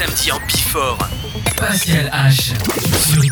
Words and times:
samedi 0.00 0.32
en 0.32 0.40
Bifort. 0.46 0.98
Pascal 1.58 2.10
H. 2.10 2.54
sur 3.06 3.22
une 3.22 3.30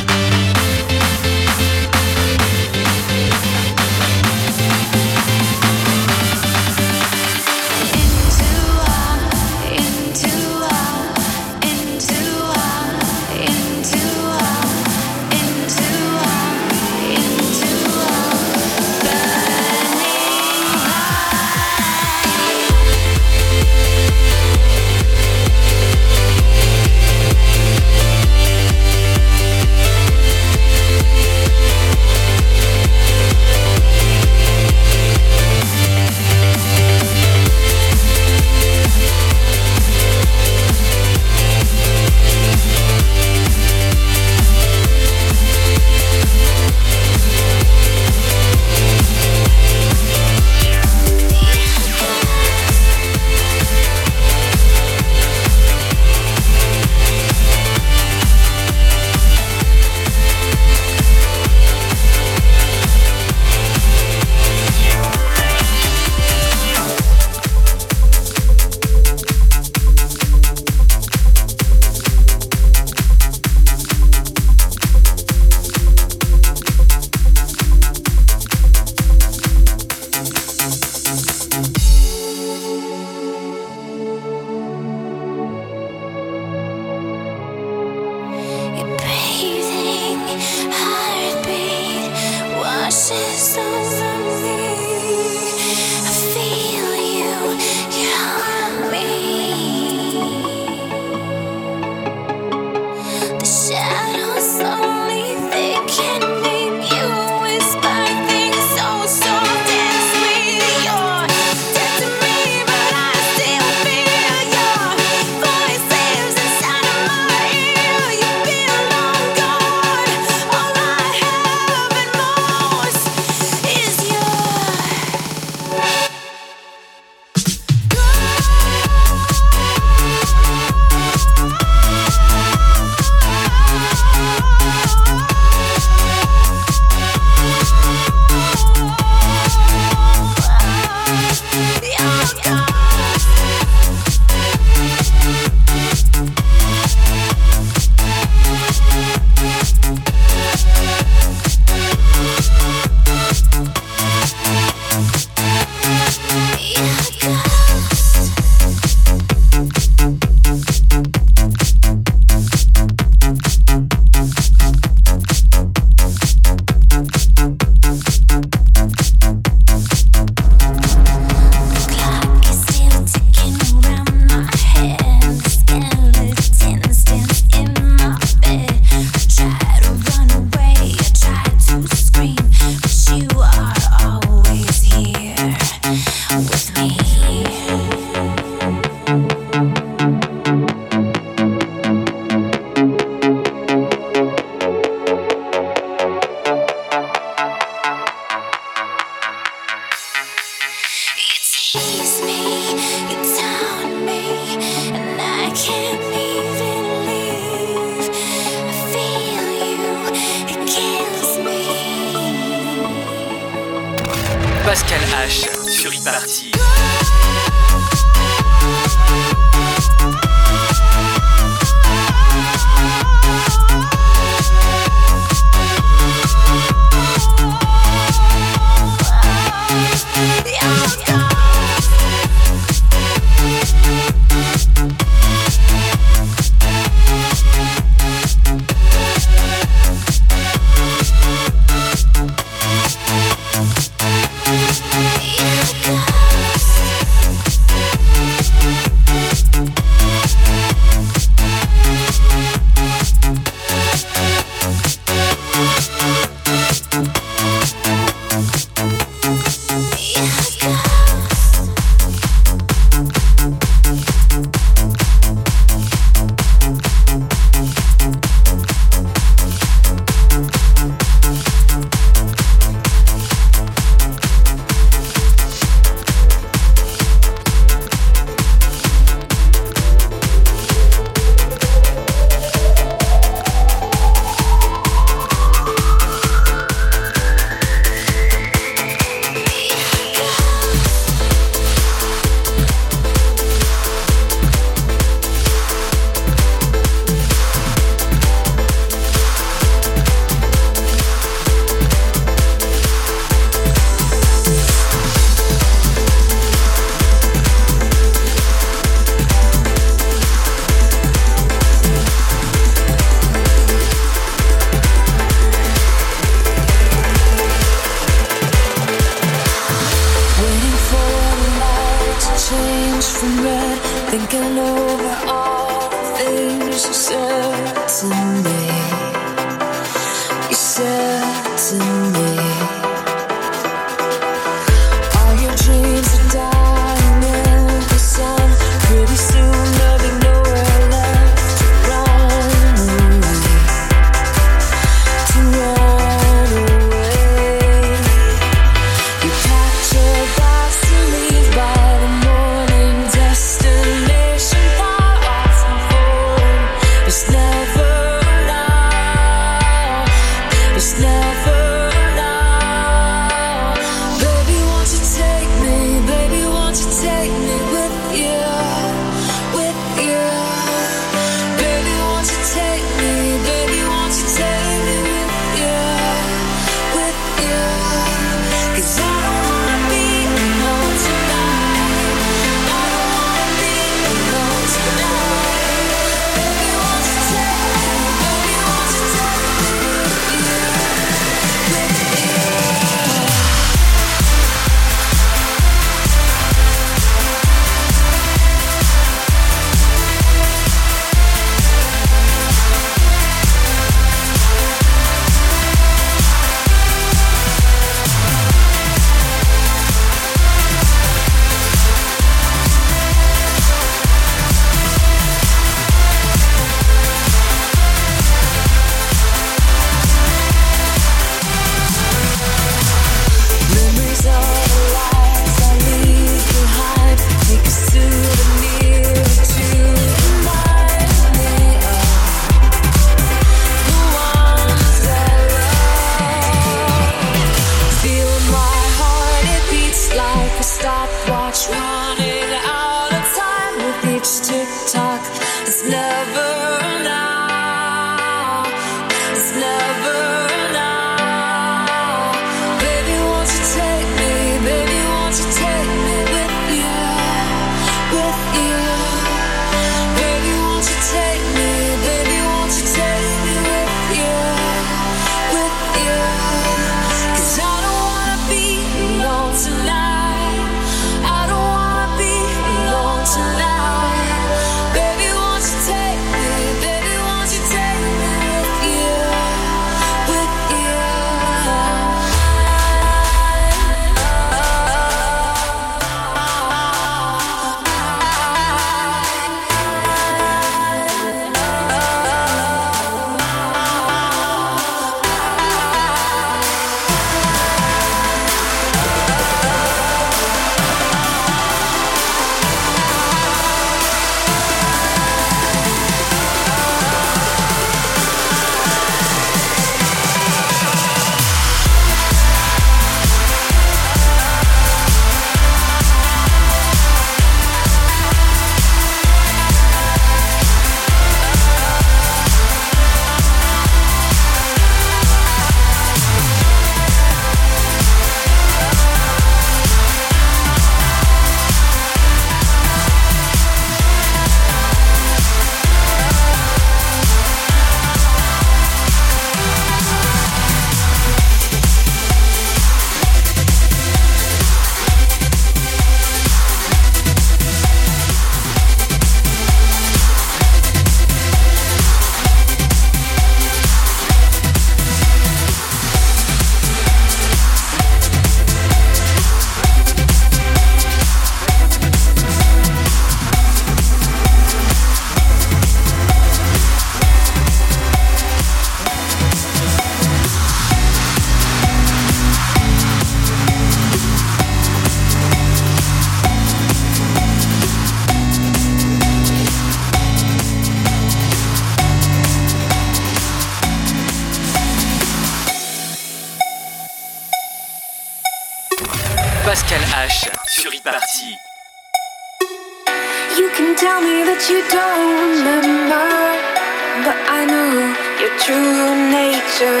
your 598.40 598.56
true 598.58 599.12
nature. 599.28 600.00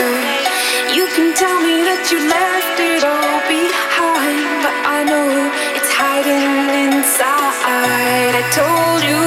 You 0.96 1.04
can 1.12 1.36
tell 1.36 1.60
me 1.60 1.84
that 1.84 2.08
you 2.08 2.24
left 2.24 2.78
it 2.80 3.04
all 3.04 3.40
behind, 3.44 4.64
but 4.64 4.76
I 4.96 5.04
know 5.04 5.28
it's 5.76 5.92
hiding 5.92 6.72
inside. 6.88 8.32
I 8.32 8.44
told 8.56 9.04
you, 9.04 9.20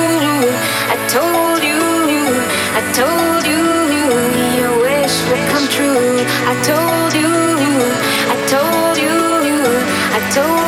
I 0.89 0.98
told 1.13 1.62
you, 1.62 1.77
I 2.74 2.82
told 2.98 3.46
you, 3.46 3.62
your 4.58 4.74
wish 4.82 5.15
would 5.29 5.43
come 5.53 5.67
true. 5.70 6.25
I 6.50 6.55
told 6.65 7.13
you, 7.13 7.29
I 8.34 8.38
told 8.50 8.98
you, 8.98 9.13
I 10.17 10.22
told 10.34 10.58
you, 10.58 10.62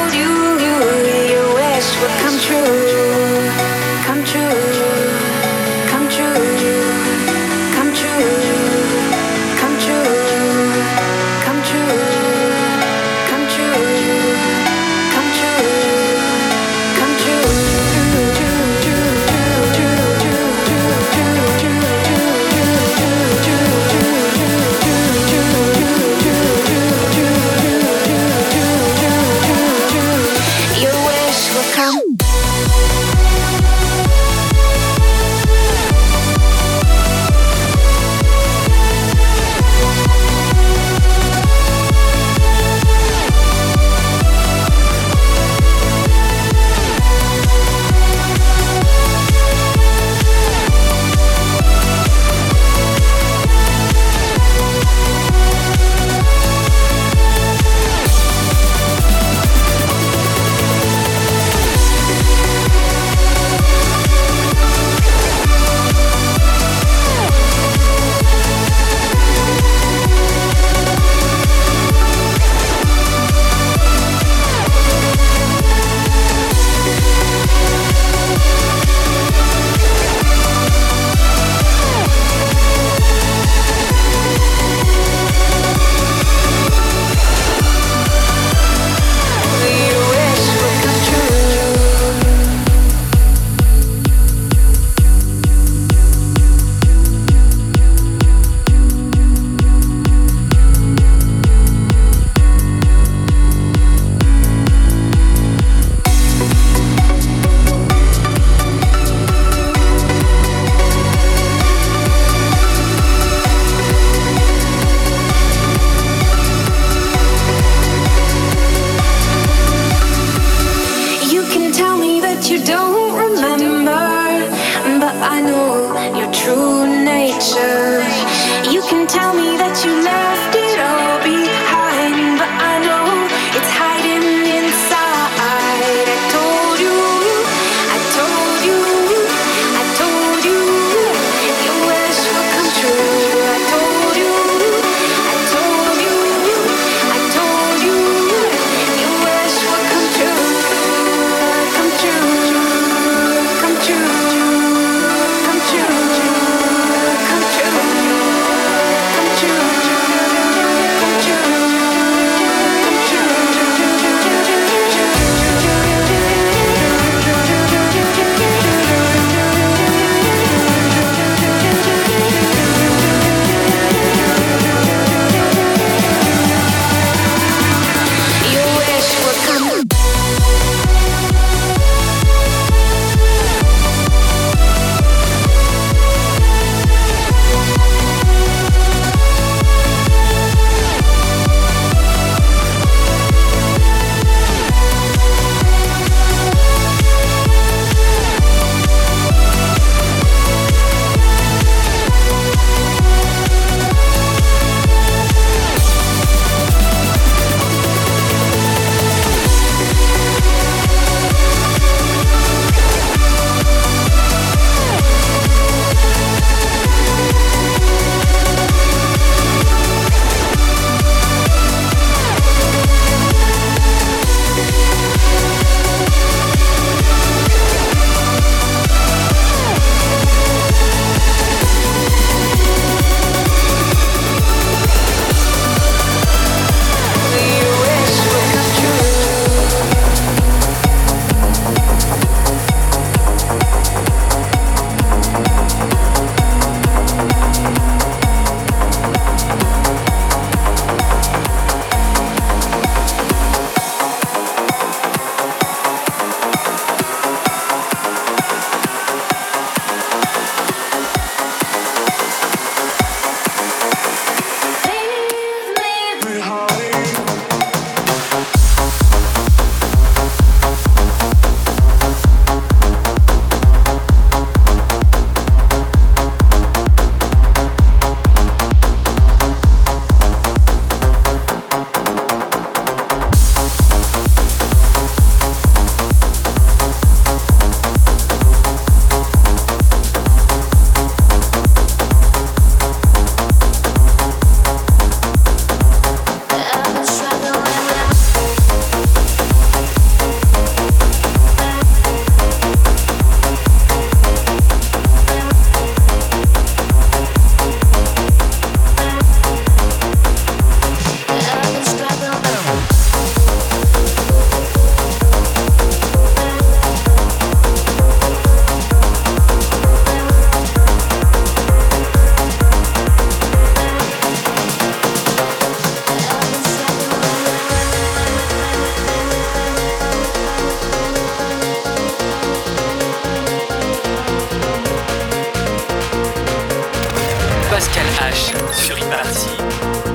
H 338.19 338.53
sur 338.73 338.97
Iparty. 338.97 340.14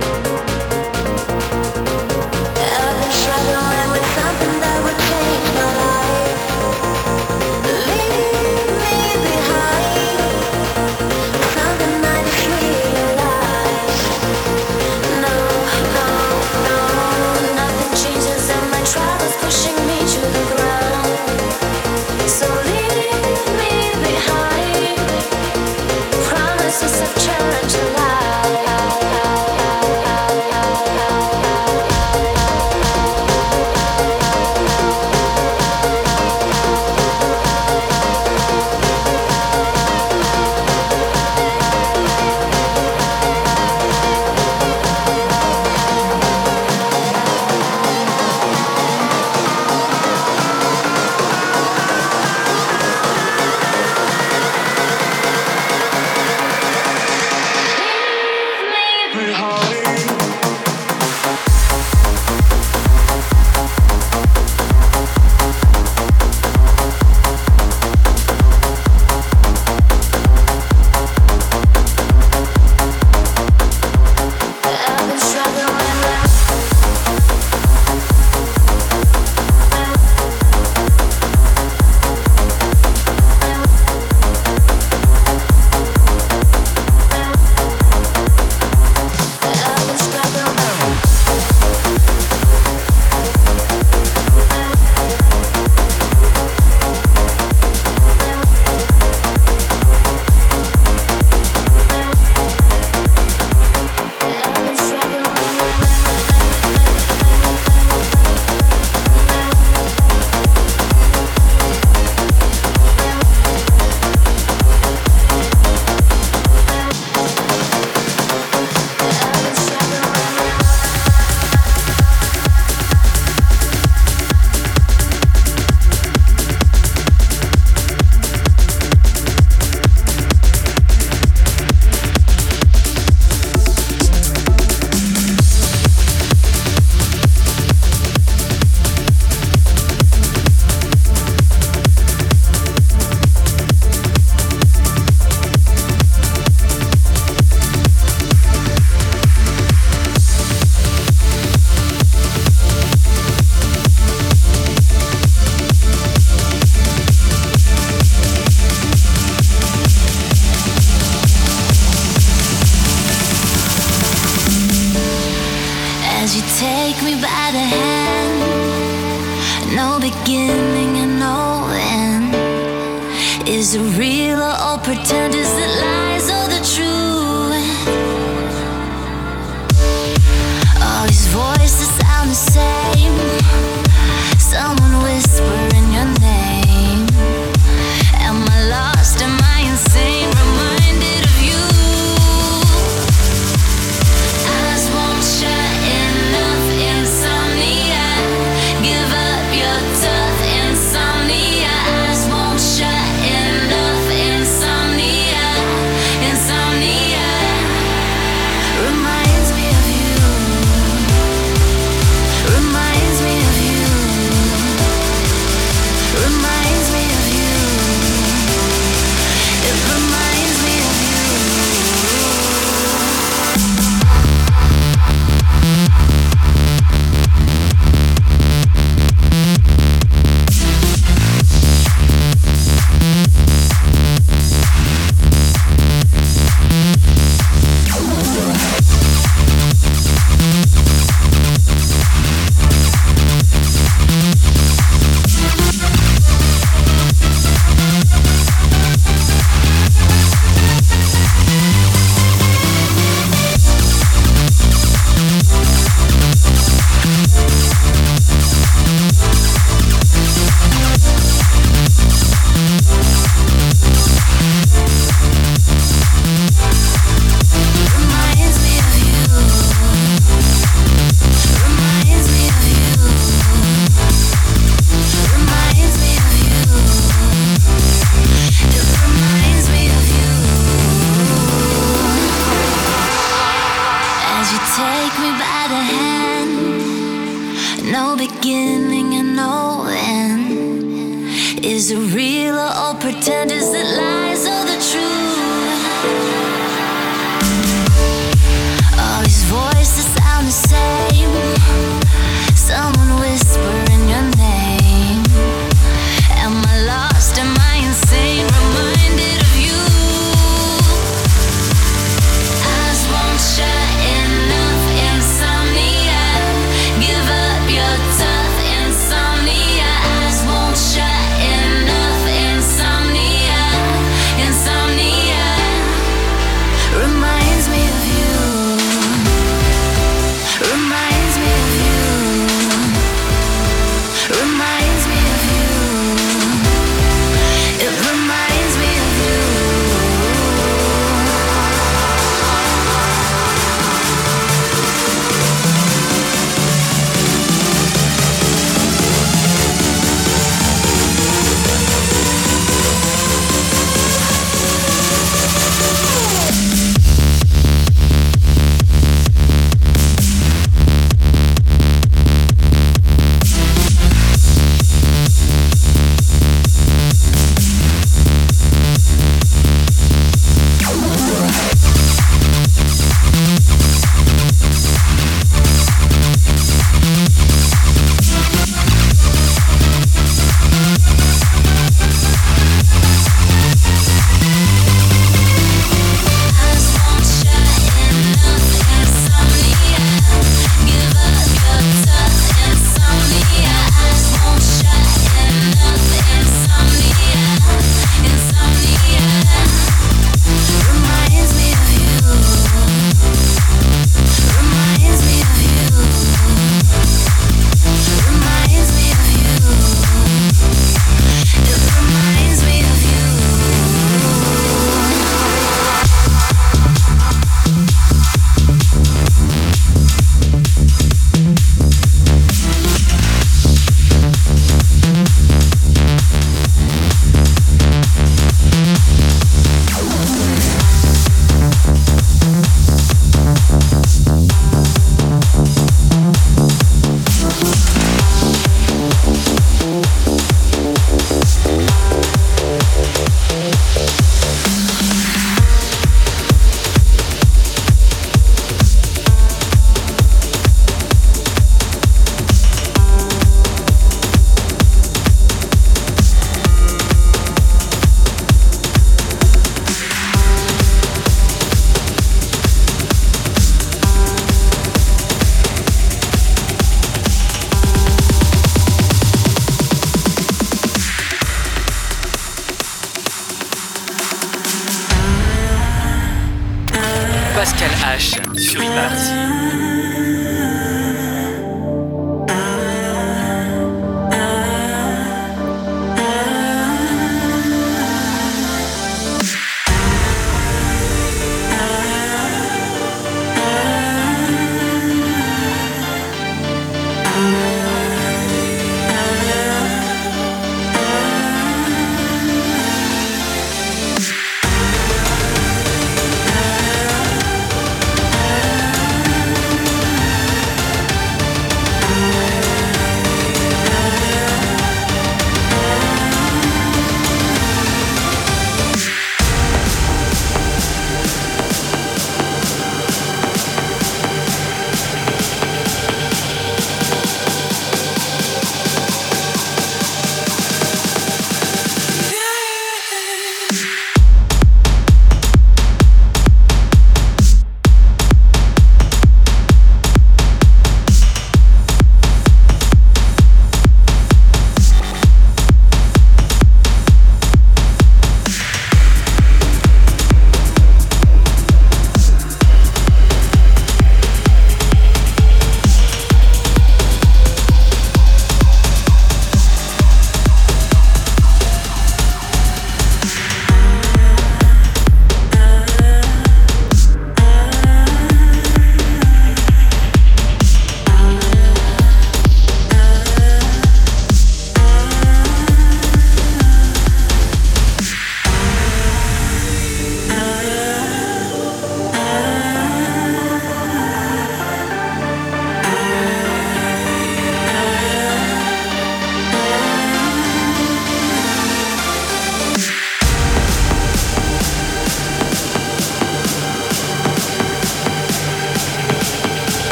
sur 478.60 478.82
Image. 478.82 480.09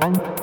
One. 0.00 0.35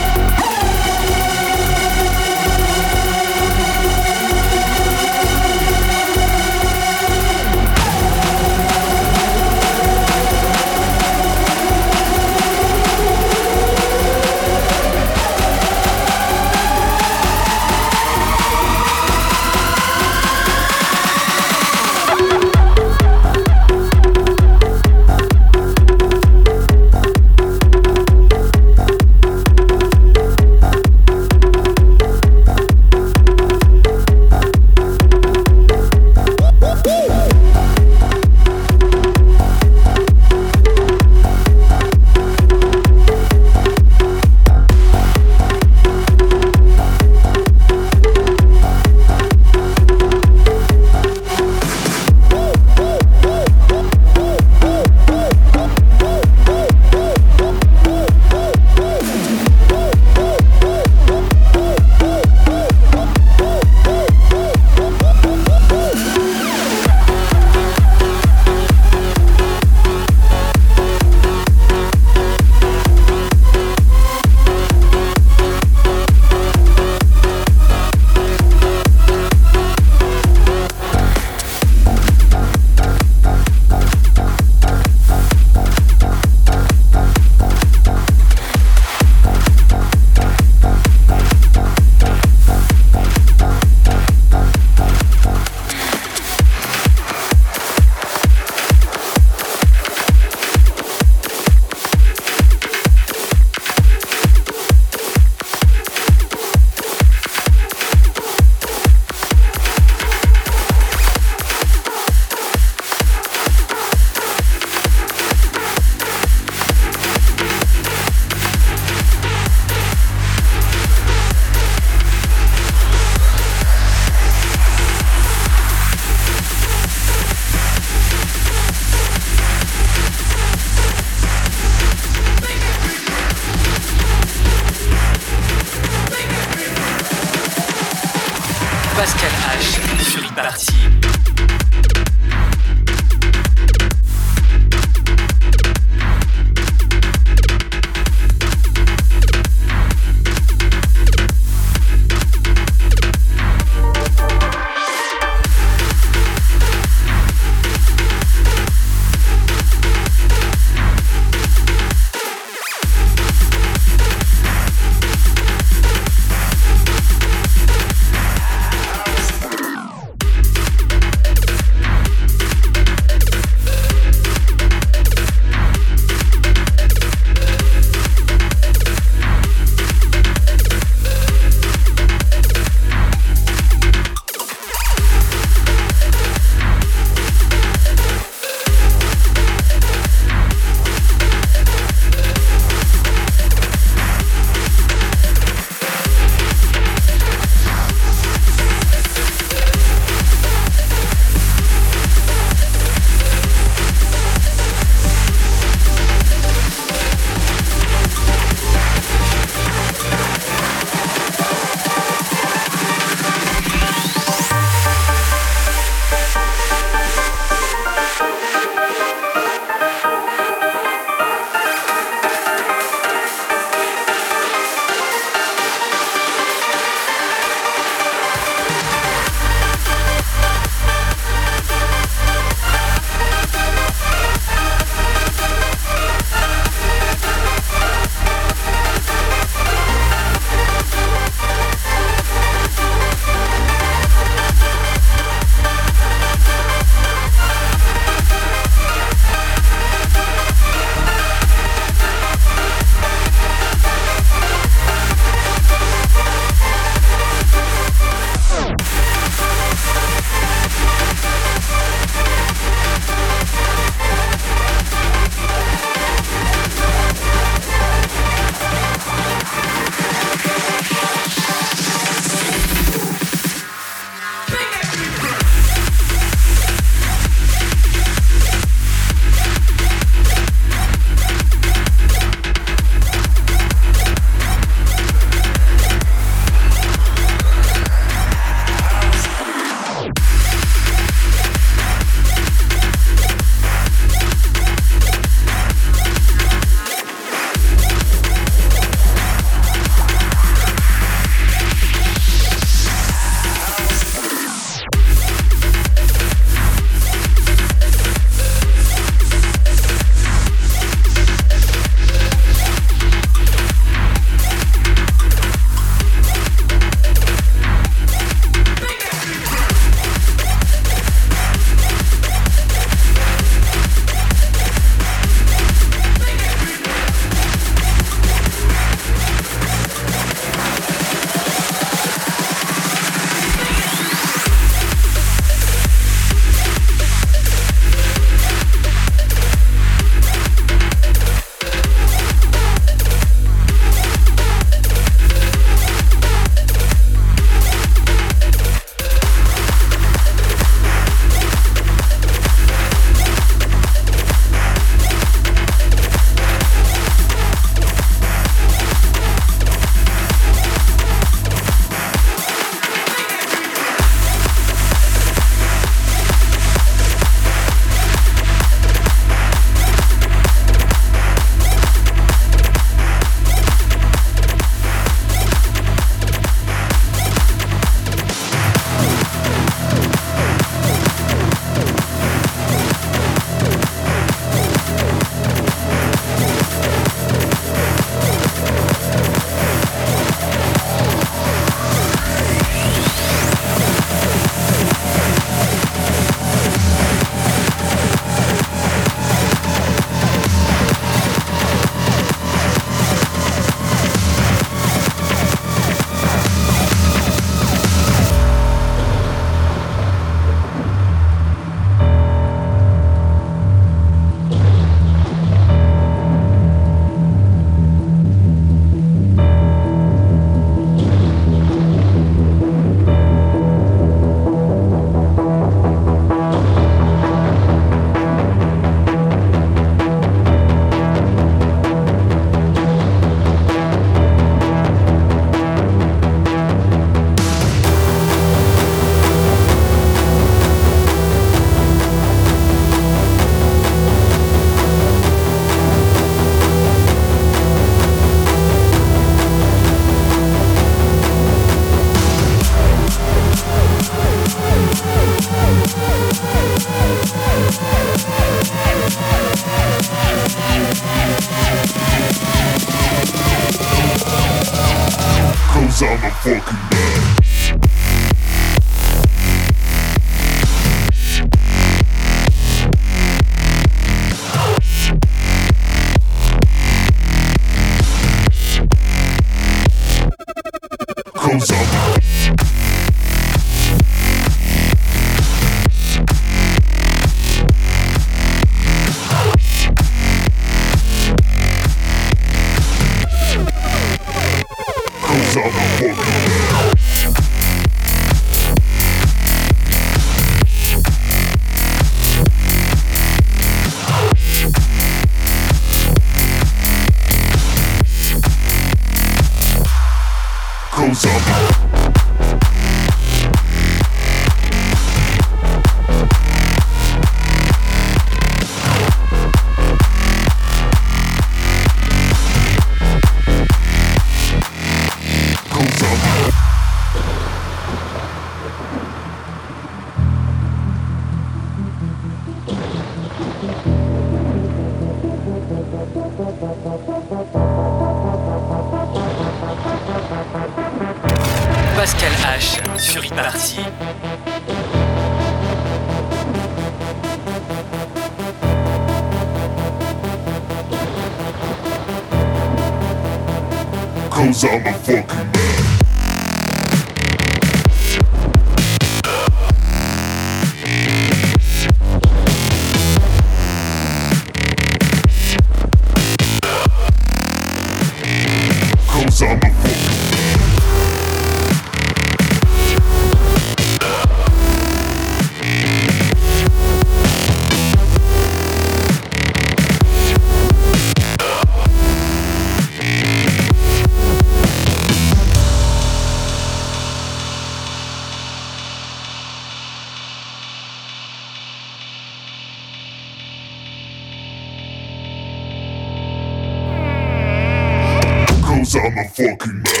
I'm 599.03 599.17
a 599.17 599.23
fucking 599.29 599.81
man. 599.81 600.00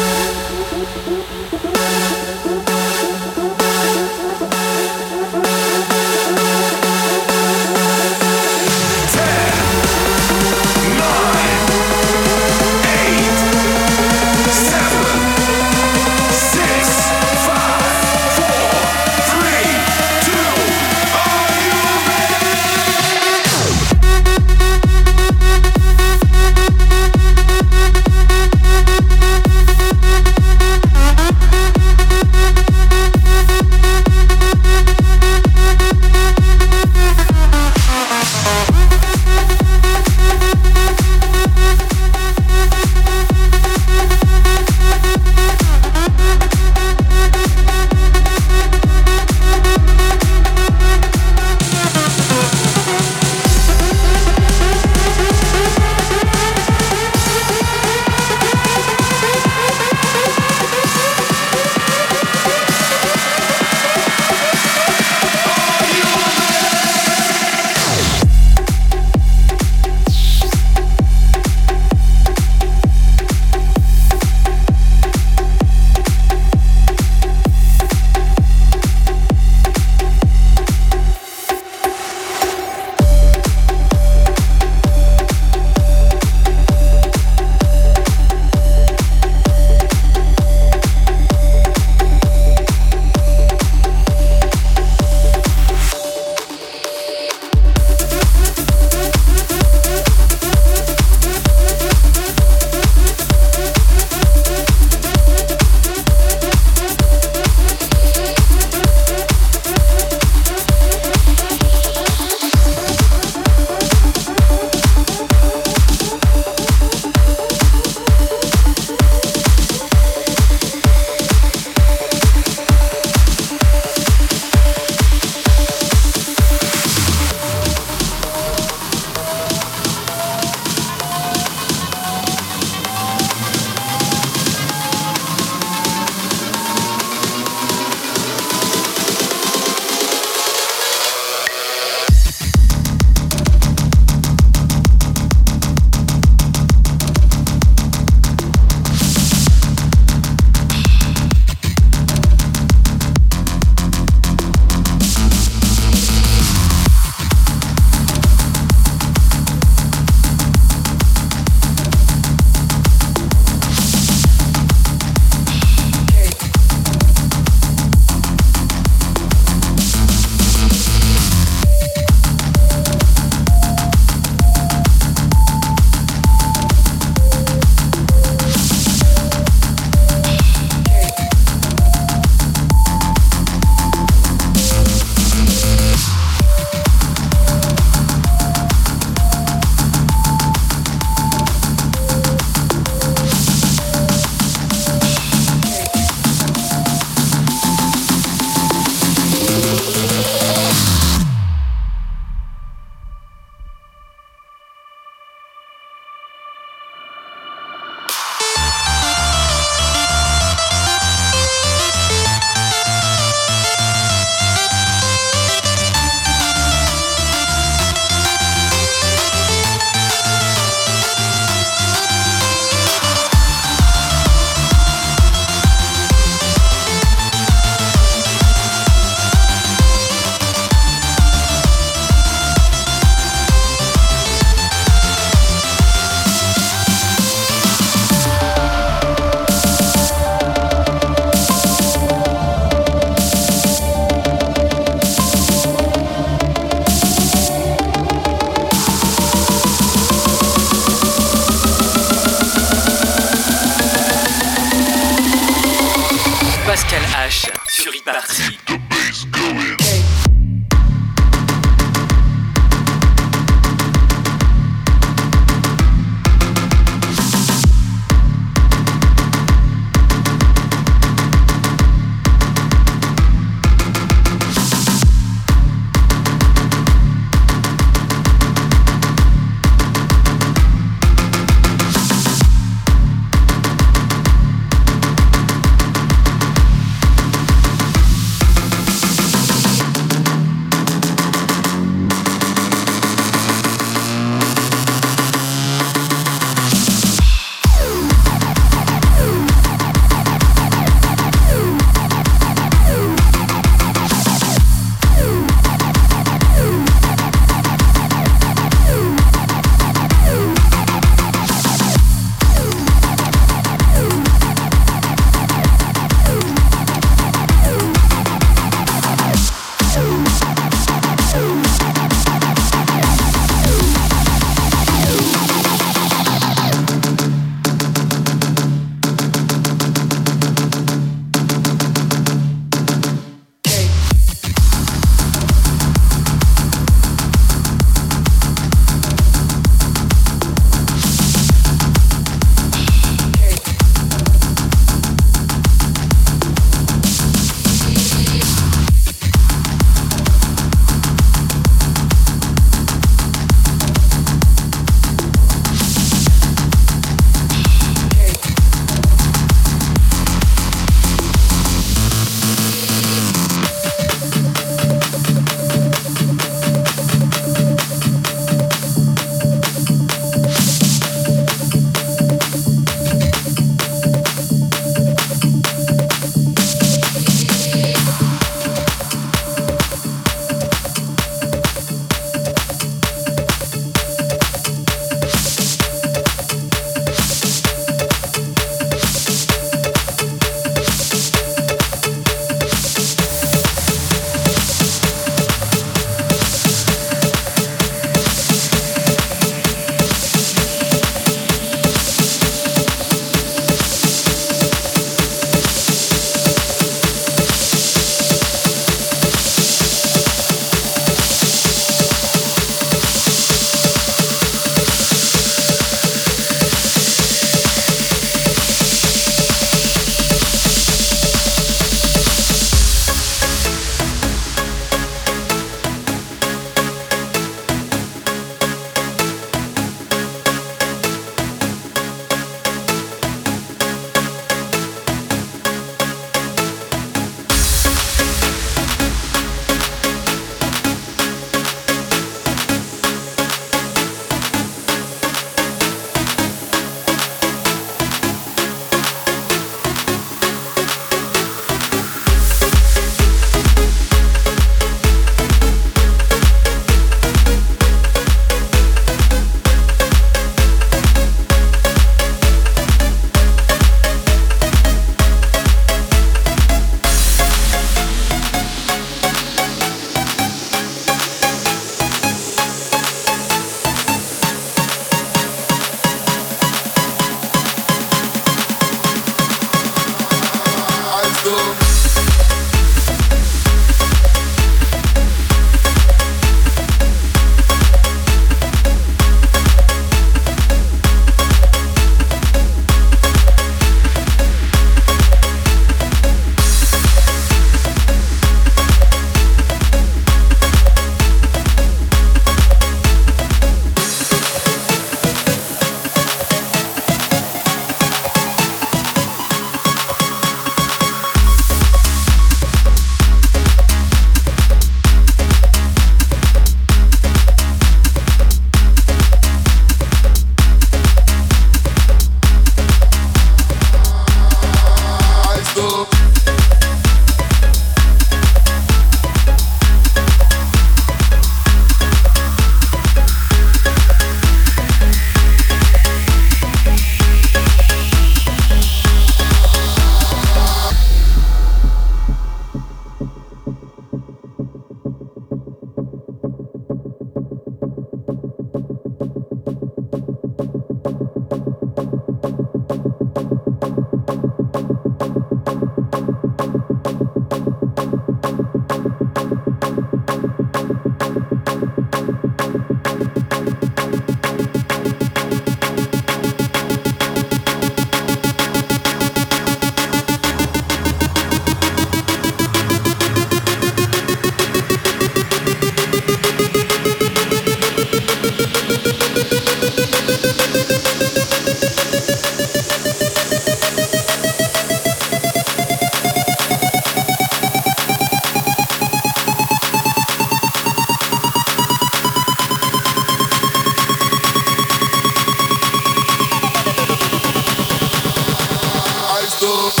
todo. 599.61 600.00